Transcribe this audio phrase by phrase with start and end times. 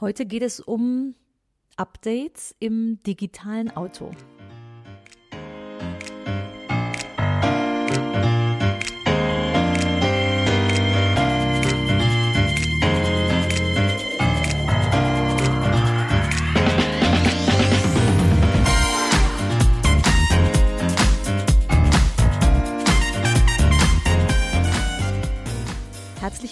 [0.00, 1.14] Heute geht es um
[1.76, 4.10] Updates im digitalen Auto.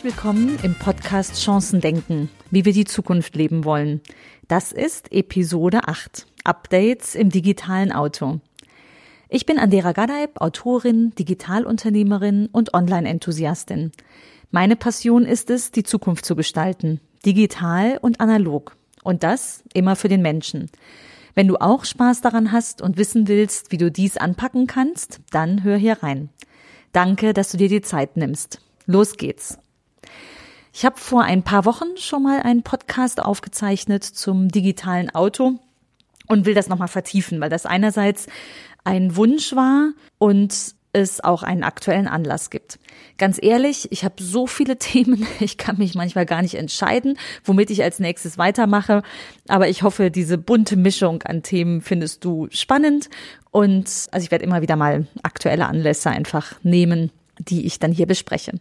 [0.02, 4.00] Herzlich willkommen im Podcast Chancen denken, wie wir die Zukunft leben wollen.
[4.48, 8.40] Das ist Episode 8, Updates im digitalen Auto.
[9.28, 13.92] Ich bin Andera Gadeib, Autorin, Digitalunternehmerin und Online-Enthusiastin.
[14.50, 18.76] Meine Passion ist es, die Zukunft zu gestalten, digital und analog.
[19.04, 20.68] Und das immer für den Menschen.
[21.36, 25.62] Wenn du auch Spaß daran hast und wissen willst, wie du dies anpacken kannst, dann
[25.62, 26.28] hör hier rein.
[26.90, 28.60] Danke, dass du dir die Zeit nimmst.
[28.86, 29.58] Los geht's.
[30.72, 35.60] Ich habe vor ein paar Wochen schon mal einen Podcast aufgezeichnet zum digitalen Auto
[36.28, 38.26] und will das nochmal vertiefen, weil das einerseits
[38.82, 42.78] ein Wunsch war und es auch einen aktuellen Anlass gibt.
[43.18, 47.70] Ganz ehrlich, ich habe so viele Themen, ich kann mich manchmal gar nicht entscheiden, womit
[47.70, 49.02] ich als nächstes weitermache.
[49.48, 53.10] Aber ich hoffe, diese bunte Mischung an Themen findest du spannend.
[53.50, 57.10] Und also ich werde immer wieder mal aktuelle Anlässe einfach nehmen
[57.48, 58.52] die ich dann hier bespreche.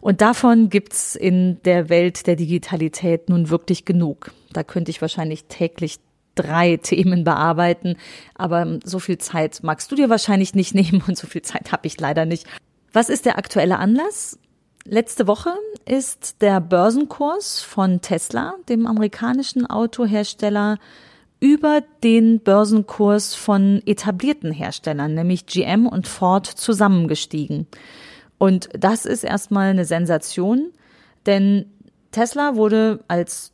[0.00, 4.32] Und davon gibt's in der Welt der Digitalität nun wirklich genug.
[4.52, 5.98] Da könnte ich wahrscheinlich täglich
[6.34, 7.96] drei Themen bearbeiten,
[8.34, 11.86] aber so viel Zeit magst du dir wahrscheinlich nicht nehmen und so viel Zeit habe
[11.86, 12.46] ich leider nicht.
[12.92, 14.38] Was ist der aktuelle Anlass?
[14.84, 15.50] Letzte Woche
[15.86, 20.78] ist der Börsenkurs von Tesla, dem amerikanischen Autohersteller,
[21.38, 27.66] über den Börsenkurs von etablierten Herstellern, nämlich GM und Ford, zusammengestiegen.
[28.42, 30.72] Und das ist erstmal eine Sensation,
[31.26, 31.66] denn
[32.10, 33.52] Tesla wurde als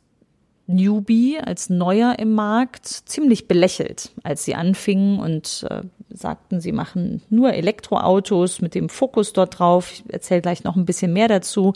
[0.65, 7.21] Newbie, als Neuer im Markt ziemlich belächelt, als sie anfingen und äh, sagten, sie machen
[7.29, 9.91] nur Elektroautos mit dem Fokus dort drauf.
[9.91, 11.73] Ich erzähle gleich noch ein bisschen mehr dazu,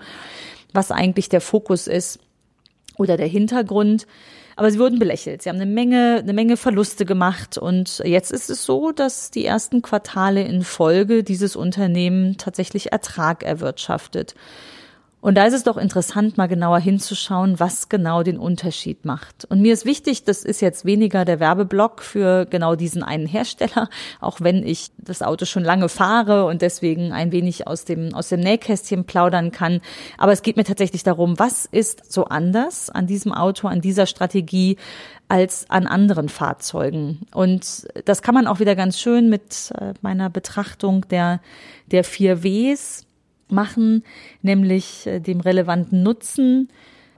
[0.73, 2.17] was eigentlich der Fokus ist
[2.97, 4.07] oder der Hintergrund.
[4.55, 5.41] Aber sie wurden belächelt.
[5.41, 7.57] Sie haben eine Menge, eine Menge Verluste gemacht.
[7.57, 13.43] Und jetzt ist es so, dass die ersten Quartale in Folge dieses Unternehmen tatsächlich Ertrag
[13.43, 14.35] erwirtschaftet.
[15.23, 19.45] Und da ist es doch interessant, mal genauer hinzuschauen, was genau den Unterschied macht.
[19.45, 23.87] Und mir ist wichtig, das ist jetzt weniger der Werbeblock für genau diesen einen Hersteller,
[24.19, 28.27] auch wenn ich das Auto schon lange fahre und deswegen ein wenig aus dem, aus
[28.27, 29.79] dem Nähkästchen plaudern kann.
[30.17, 34.07] Aber es geht mir tatsächlich darum, was ist so anders an diesem Auto, an dieser
[34.07, 34.75] Strategie,
[35.29, 37.21] als an anderen Fahrzeugen.
[37.33, 41.39] Und das kann man auch wieder ganz schön mit äh, meiner Betrachtung der,
[41.91, 43.05] der vier Ws
[43.49, 44.03] machen,
[44.41, 46.69] nämlich äh, dem relevanten Nutzen,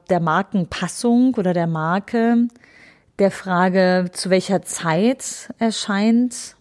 [0.10, 2.48] der Markenpassung oder der Marke,
[3.20, 6.56] der Frage, zu welcher Zeit erscheint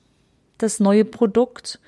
[0.59, 1.81] das neue Produkt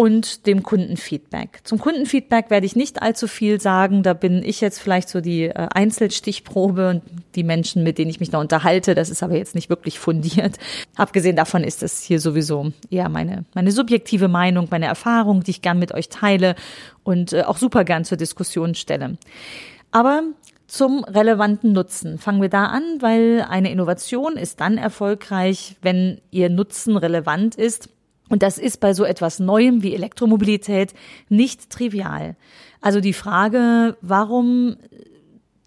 [0.00, 1.58] und dem Kundenfeedback.
[1.64, 4.04] Zum Kundenfeedback werde ich nicht allzu viel sagen.
[4.04, 7.02] Da bin ich jetzt vielleicht so die äh, Einzelstichprobe und
[7.34, 8.94] die Menschen, mit denen ich mich da unterhalte.
[8.94, 10.56] Das ist aber jetzt nicht wirklich fundiert.
[10.96, 15.62] Abgesehen davon ist das hier sowieso eher meine, meine subjektive Meinung, meine Erfahrung, die ich
[15.62, 16.54] gern mit euch teile
[17.02, 19.18] und äh, auch super gern zur Diskussion stelle.
[19.90, 20.22] Aber
[20.68, 22.18] zum relevanten Nutzen.
[22.18, 27.88] Fangen wir da an, weil eine Innovation ist dann erfolgreich, wenn ihr Nutzen relevant ist
[28.28, 30.94] und das ist bei so etwas Neuem wie Elektromobilität
[31.28, 32.36] nicht trivial.
[32.80, 34.76] Also die Frage, warum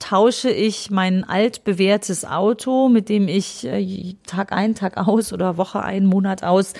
[0.02, 5.84] tausche ich mein altbewährtes Auto, mit dem ich äh, Tag ein, Tag aus oder Woche
[5.84, 6.74] ein, Monat aus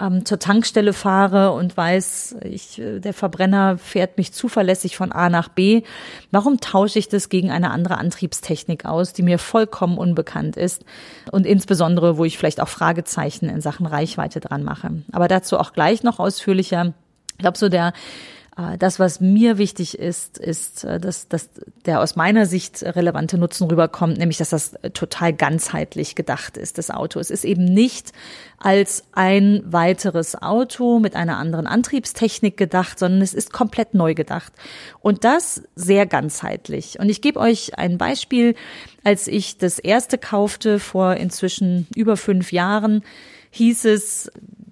[0.00, 5.28] ähm, zur Tankstelle fahre und weiß, ich, äh, der Verbrenner fährt mich zuverlässig von A
[5.28, 5.82] nach B.
[6.30, 10.84] Warum tausche ich das gegen eine andere Antriebstechnik aus, die mir vollkommen unbekannt ist
[11.30, 15.02] und insbesondere, wo ich vielleicht auch Fragezeichen in Sachen Reichweite dran mache.
[15.12, 16.94] Aber dazu auch gleich noch ausführlicher.
[17.32, 17.92] Ich glaube, so der
[18.78, 21.50] das, was mir wichtig ist, ist, äh, dass, dass
[21.86, 26.90] der aus meiner Sicht relevante Nutzen rüberkommt, nämlich dass das total ganzheitlich gedacht ist, das
[26.90, 27.20] Auto.
[27.20, 28.12] Es ist eben nicht
[28.58, 34.52] als ein weiteres Auto mit einer anderen Antriebstechnik gedacht, sondern es ist komplett neu gedacht.
[35.00, 36.98] Und das sehr ganzheitlich.
[36.98, 38.54] Und ich gebe euch ein Beispiel.
[39.04, 43.02] Als ich das erste kaufte vor inzwischen über fünf Jahren,
[43.50, 44.30] hieß es,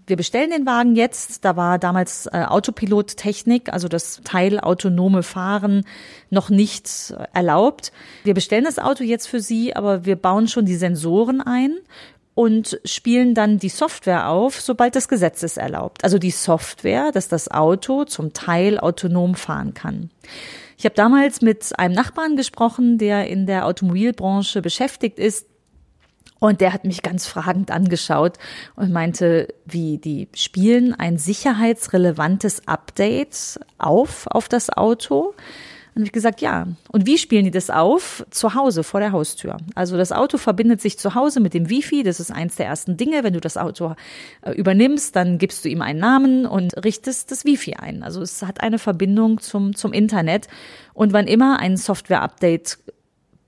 [0.09, 1.45] wir bestellen den Wagen jetzt.
[1.45, 5.85] Da war damals äh, Autopilot-Technik, also das teilautonome Fahren,
[6.31, 7.93] noch nicht erlaubt.
[8.25, 11.77] Wir bestellen das Auto jetzt für Sie, aber wir bauen schon die Sensoren ein
[12.39, 16.05] und spielen dann die Software auf, sobald das Gesetz es erlaubt.
[16.05, 20.11] Also die Software, dass das Auto zum Teil autonom fahren kann.
[20.77, 25.48] Ich habe damals mit einem Nachbarn gesprochen, der in der Automobilbranche beschäftigt ist.
[26.41, 28.39] Und der hat mich ganz fragend angeschaut
[28.77, 35.35] und meinte, wie die spielen ein sicherheitsrelevantes Update auf auf das Auto.
[35.99, 36.69] Und ich gesagt, ja.
[36.93, 38.25] Und wie spielen die das auf?
[38.31, 39.57] Zu Hause, vor der Haustür.
[39.75, 42.05] Also das Auto verbindet sich zu Hause mit dem Wifi.
[42.05, 43.25] Das ist eins der ersten Dinge.
[43.25, 43.97] Wenn du das Auto
[44.43, 48.05] äh, übernimmst, dann gibst du ihm einen Namen und richtest das Wifi ein.
[48.05, 50.47] Also es hat eine Verbindung zum, zum Internet.
[50.95, 52.79] Und wann immer ein Software-Update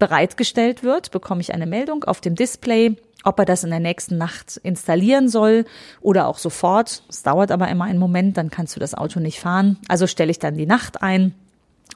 [0.01, 4.19] bereitgestellt wird, bekomme ich eine Meldung auf dem Display, ob er das in der nächsten
[4.19, 5.65] Nacht installieren soll
[6.01, 7.05] oder auch sofort.
[7.09, 9.79] Es dauert aber immer einen Moment, dann kannst du das Auto nicht fahren.
[9.87, 11.35] Also stelle ich dann die Nacht ein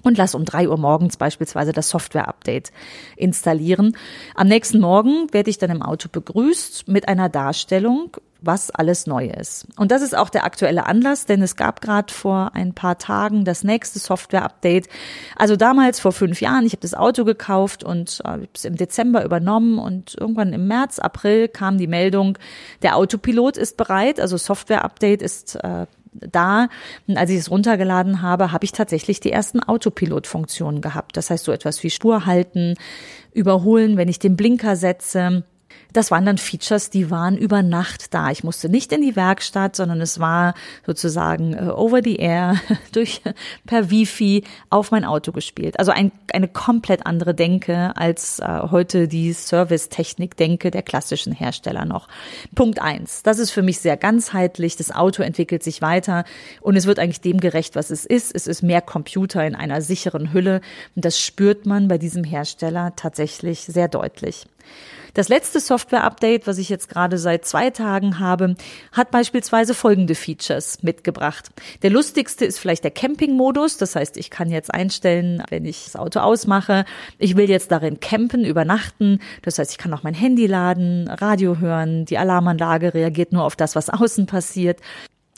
[0.03, 2.73] und lass um drei Uhr morgens beispielsweise das Software-Update
[3.17, 3.97] installieren.
[4.35, 9.27] Am nächsten Morgen werde ich dann im Auto begrüßt mit einer Darstellung, was alles neu
[9.27, 9.67] ist.
[9.77, 13.45] Und das ist auch der aktuelle Anlass, denn es gab gerade vor ein paar Tagen
[13.45, 14.89] das nächste Software-Update.
[15.37, 19.25] Also damals vor fünf Jahren, ich habe das Auto gekauft und äh, es im Dezember
[19.25, 22.39] übernommen und irgendwann im März, April kam die Meldung,
[22.83, 26.69] der Autopilot ist bereit, also Software-Update ist äh, da,
[27.15, 31.17] als ich es runtergeladen habe, habe ich tatsächlich die ersten Autopilot-Funktionen gehabt.
[31.17, 32.75] Das heißt so etwas wie Spur halten,
[33.33, 35.43] überholen, wenn ich den Blinker setze
[35.95, 38.31] das waren dann Features, die waren über Nacht da.
[38.31, 40.55] Ich musste nicht in die Werkstatt, sondern es war
[40.85, 42.57] sozusagen uh, over the air
[42.93, 43.23] durch
[43.65, 45.79] per Wifi auf mein Auto gespielt.
[45.79, 52.09] Also ein, eine komplett andere Denke als uh, heute die Service-Technik-Denke der klassischen Hersteller noch.
[52.57, 53.23] Punkt eins.
[53.23, 54.77] Das ist für mich sehr ganzheitlich.
[54.77, 56.25] Das Auto entwickelt sich weiter
[56.61, 58.35] und es wird eigentlich dem gerecht, was es ist.
[58.35, 60.61] Es ist mehr Computer in einer sicheren Hülle
[60.97, 64.47] und das spürt man bei diesem Hersteller tatsächlich sehr deutlich.
[65.15, 68.57] Das letzte Software-Update, was ich jetzt gerade seit zwei Tagen habe,
[68.91, 71.51] hat beispielsweise folgende Features mitgebracht.
[71.83, 73.77] Der lustigste ist vielleicht der Camping-Modus.
[73.77, 76.85] Das heißt, ich kann jetzt einstellen, wenn ich das Auto ausmache,
[77.19, 79.21] ich will jetzt darin campen, übernachten.
[79.43, 83.55] Das heißt, ich kann auch mein Handy laden, Radio hören, die Alarmanlage reagiert nur auf
[83.55, 84.81] das, was außen passiert.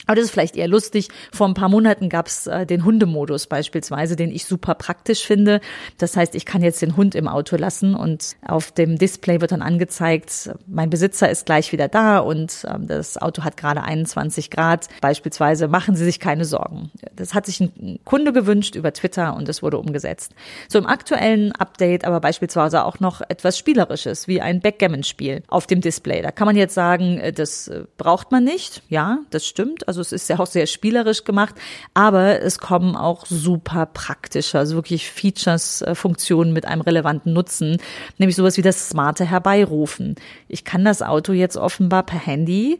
[0.07, 1.09] Aber das ist vielleicht eher lustig.
[1.31, 5.59] Vor ein paar Monaten gab es äh, den Hundemodus beispielsweise, den ich super praktisch finde.
[5.97, 9.51] Das heißt, ich kann jetzt den Hund im Auto lassen und auf dem Display wird
[9.51, 14.49] dann angezeigt, mein Besitzer ist gleich wieder da und äh, das Auto hat gerade 21
[14.49, 14.87] Grad.
[15.01, 16.89] Beispielsweise machen Sie sich keine Sorgen.
[17.15, 20.33] Das hat sich ein Kunde gewünscht über Twitter und es wurde umgesetzt.
[20.69, 25.81] So im aktuellen Update aber beispielsweise auch noch etwas Spielerisches, wie ein Backgammon-Spiel auf dem
[25.81, 26.21] Display.
[26.21, 28.83] Da kann man jetzt sagen, äh, das äh, braucht man nicht.
[28.89, 29.87] Ja, das stimmt.
[29.87, 31.55] Also es ist ja auch sehr spielerisch gemacht,
[31.93, 37.77] aber es kommen auch super praktische, also wirklich Features, äh, Funktionen mit einem relevanten Nutzen,
[38.17, 40.15] nämlich sowas wie das smarte Herbeirufen.
[40.47, 42.79] Ich kann das Auto jetzt offenbar per Handy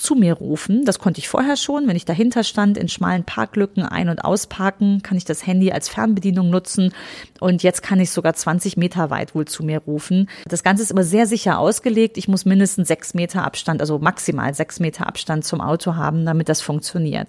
[0.00, 0.84] zu mir rufen.
[0.84, 1.86] Das konnte ich vorher schon.
[1.86, 5.88] Wenn ich dahinter stand, in schmalen Parklücken ein- und ausparken, kann ich das Handy als
[5.88, 6.92] Fernbedienung nutzen.
[7.38, 10.28] Und jetzt kann ich sogar 20 Meter weit wohl zu mir rufen.
[10.46, 12.16] Das Ganze ist immer sehr sicher ausgelegt.
[12.16, 16.48] Ich muss mindestens sechs Meter Abstand, also maximal sechs Meter Abstand zum Auto haben, damit
[16.48, 17.28] das funktioniert.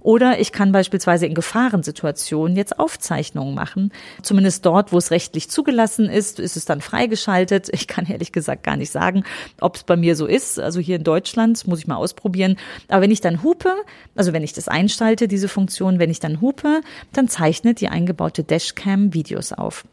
[0.00, 3.92] Oder ich kann beispielsweise in Gefahrensituationen jetzt Aufzeichnungen machen.
[4.22, 7.68] Zumindest dort, wo es rechtlich zugelassen ist, ist es dann freigeschaltet.
[7.72, 9.24] Ich kann ehrlich gesagt gar nicht sagen,
[9.60, 10.60] ob es bei mir so ist.
[10.60, 12.56] Also hier in Deutschland muss ich mal ausprobieren.
[12.88, 13.72] Aber wenn ich dann hupe,
[14.14, 16.82] also wenn ich das einschalte, diese Funktion, wenn ich dann hupe,
[17.12, 19.84] dann zeichnet die eingebaute Dashcam Videos auf.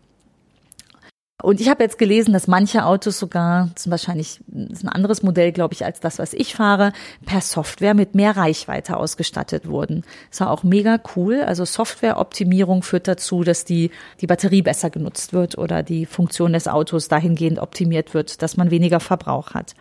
[1.41, 5.23] Und ich habe jetzt gelesen, dass manche Autos sogar, das ist wahrscheinlich ist ein anderes
[5.23, 6.91] Modell, glaube ich, als das, was ich fahre,
[7.25, 10.03] per Software mit mehr Reichweite ausgestattet wurden.
[10.31, 11.41] Das war auch mega cool.
[11.41, 16.67] Also Softwareoptimierung führt dazu, dass die, die Batterie besser genutzt wird oder die Funktion des
[16.67, 19.75] Autos dahingehend optimiert wird, dass man weniger Verbrauch hat.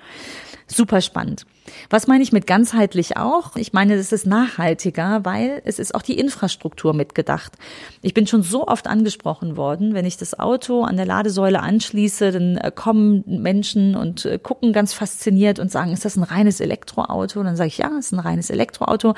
[0.70, 1.46] Super spannend.
[1.88, 3.56] Was meine ich mit ganzheitlich auch?
[3.56, 7.54] Ich meine, es ist nachhaltiger, weil es ist auch die Infrastruktur mitgedacht.
[8.02, 12.32] Ich bin schon so oft angesprochen worden, wenn ich das Auto an der Ladesäule anschließe,
[12.32, 16.60] dann äh, kommen Menschen und äh, gucken ganz fasziniert und sagen, ist das ein reines
[16.60, 17.40] Elektroauto?
[17.40, 19.14] Und dann sage ich, ja, es ist ein reines Elektroauto.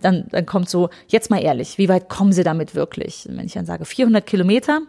[0.00, 3.26] Dann, dann kommt so, jetzt mal ehrlich, wie weit kommen Sie damit wirklich?
[3.28, 4.82] Und wenn ich dann sage 400 Kilometer,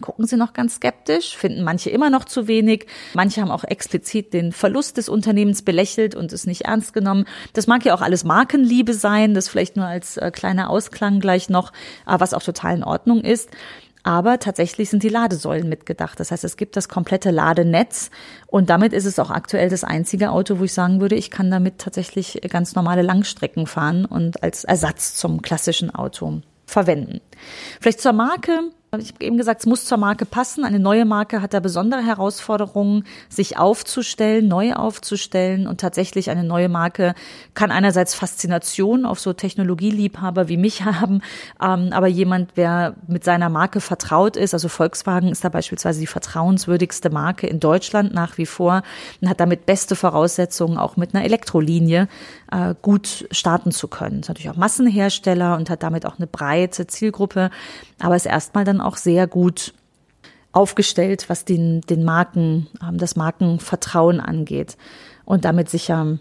[0.00, 2.86] gucken sie noch ganz skeptisch, finden manche immer noch zu wenig.
[3.14, 7.24] Manche haben auch explizit den Verlust des Unternehmens belächelt und es nicht ernst genommen.
[7.52, 11.48] Das mag ja auch alles Markenliebe sein, das vielleicht nur als äh, kleiner Ausklang gleich
[11.48, 11.72] noch,
[12.06, 13.50] was auch total in Ordnung ist.
[14.02, 16.18] Aber tatsächlich sind die Ladesäulen mitgedacht.
[16.20, 18.10] Das heißt, es gibt das komplette Ladenetz
[18.46, 21.50] und damit ist es auch aktuell das einzige Auto, wo ich sagen würde, ich kann
[21.50, 27.20] damit tatsächlich ganz normale Langstrecken fahren und als Ersatz zum klassischen Auto verwenden.
[27.80, 30.64] Vielleicht zur Marke Ich habe eben gesagt, es muss zur Marke passen.
[30.64, 35.66] Eine neue Marke hat da besondere Herausforderungen, sich aufzustellen, neu aufzustellen.
[35.66, 37.14] Und tatsächlich eine neue Marke
[37.52, 41.20] kann einerseits Faszination auf so Technologieliebhaber wie mich haben,
[41.62, 46.06] ähm, aber jemand, wer mit seiner Marke vertraut ist, also Volkswagen ist da beispielsweise die
[46.06, 48.82] vertrauenswürdigste Marke in Deutschland nach wie vor
[49.20, 52.08] und hat damit beste Voraussetzungen, auch mit einer Elektrolinie
[52.50, 54.20] äh, gut starten zu können.
[54.20, 57.50] Ist natürlich auch Massenhersteller und hat damit auch eine breite Zielgruppe,
[58.00, 59.74] aber ist erstmal dann auch sehr gut
[60.52, 64.76] aufgestellt, was den, den Marken, ähm, das Markenvertrauen angeht
[65.24, 66.18] und damit sicher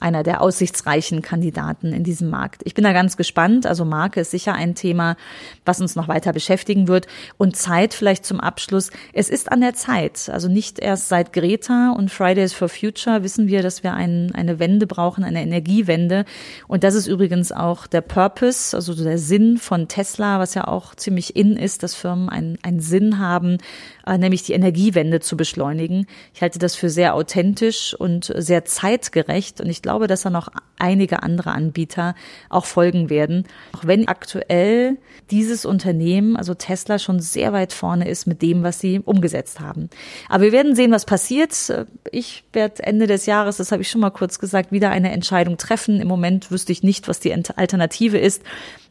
[0.00, 2.62] einer der aussichtsreichen Kandidaten in diesem Markt.
[2.64, 3.66] Ich bin da ganz gespannt.
[3.66, 5.16] Also Marke ist sicher ein Thema,
[5.64, 7.06] was uns noch weiter beschäftigen wird.
[7.36, 8.90] Und Zeit vielleicht zum Abschluss.
[9.12, 10.30] Es ist an der Zeit.
[10.32, 14.58] Also nicht erst seit Greta und Fridays for Future wissen wir, dass wir ein, eine
[14.58, 16.24] Wende brauchen, eine Energiewende.
[16.66, 20.94] Und das ist übrigens auch der Purpose, also der Sinn von Tesla, was ja auch
[20.94, 23.58] ziemlich in ist, dass Firmen einen, einen Sinn haben,
[24.06, 26.06] äh, nämlich die Energiewende zu beschleunigen.
[26.34, 29.60] Ich halte das für sehr authentisch und sehr zeitgerecht.
[29.60, 32.14] Und ich glaube, dass da noch einige andere Anbieter
[32.48, 33.44] auch folgen werden.
[33.72, 34.98] Auch wenn aktuell
[35.32, 39.90] dieses Unternehmen, also Tesla, schon sehr weit vorne ist mit dem, was sie umgesetzt haben.
[40.28, 41.50] Aber wir werden sehen, was passiert.
[42.12, 45.56] Ich werde Ende des Jahres, das habe ich schon mal kurz gesagt, wieder eine Entscheidung
[45.56, 46.00] treffen.
[46.00, 48.44] Im Moment wüsste ich nicht, was die Alternative ist.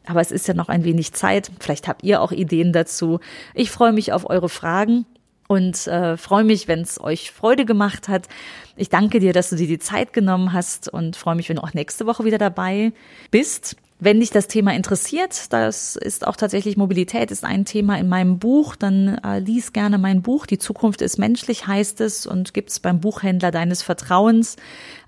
[0.06, 1.50] Aber es ist ja noch ein wenig Zeit.
[1.60, 3.20] Vielleicht habt ihr auch Ideen dazu.
[3.54, 5.06] Ich freue mich auf eure Fragen
[5.50, 8.28] und äh, freue mich, wenn es euch Freude gemacht hat.
[8.76, 11.64] Ich danke dir, dass du dir die Zeit genommen hast und freue mich, wenn du
[11.64, 12.92] auch nächste Woche wieder dabei
[13.32, 13.74] bist.
[13.98, 18.38] Wenn dich das Thema interessiert, das ist auch tatsächlich Mobilität, ist ein Thema in meinem
[18.38, 20.46] Buch, dann äh, lies gerne mein Buch.
[20.46, 24.54] Die Zukunft ist menschlich, heißt es, und gibt's beim Buchhändler deines Vertrauens.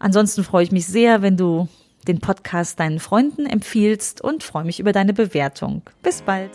[0.00, 1.68] Ansonsten freue ich mich sehr, wenn du
[2.08, 5.82] den Podcast deinen Freunden empfiehlst und freue mich über deine Bewertung.
[6.02, 6.50] Bis bald.